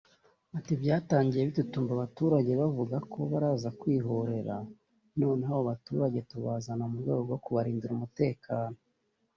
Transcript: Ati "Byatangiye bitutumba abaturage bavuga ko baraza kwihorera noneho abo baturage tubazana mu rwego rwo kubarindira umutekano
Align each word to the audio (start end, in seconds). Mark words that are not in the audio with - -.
Ati 0.57 0.71
"Byatangiye 0.81 1.43
bitutumba 1.49 1.91
abaturage 1.93 2.51
bavuga 2.61 2.97
ko 3.11 3.19
baraza 3.31 3.69
kwihorera 3.79 4.55
noneho 5.21 5.51
abo 5.55 5.63
baturage 5.71 6.19
tubazana 6.29 6.83
mu 6.91 6.95
rwego 7.01 7.19
rwo 7.27 7.37
kubarindira 7.43 7.93
umutekano 7.95 8.77